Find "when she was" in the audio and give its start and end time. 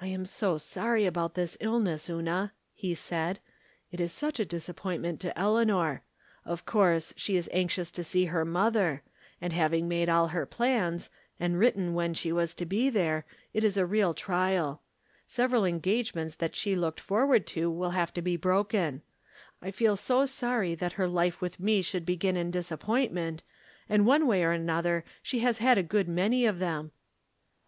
11.94-12.54